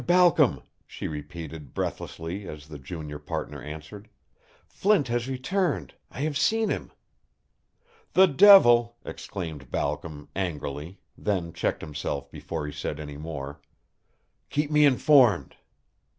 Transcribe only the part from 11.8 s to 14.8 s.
himself before he said any more. "Keep